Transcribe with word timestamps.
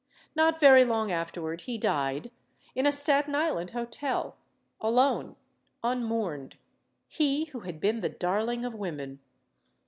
Not 0.33 0.59
very 0.59 0.83
long 0.83 1.11
afterward 1.11 1.61
he 1.61 1.77
died, 1.77 2.31
in 2.73 2.87
a 2.87 2.91
Staten 2.91 3.35
Island 3.35 3.69
hotel 3.69 4.35
alone, 4.79 5.35
unmourned, 5.83 6.55
he 7.07 7.45
who 7.51 7.59
had 7.59 7.79
been 7.79 8.01
the 8.01 8.09
darling 8.09 8.65
of 8.65 8.73
women. 8.73 9.19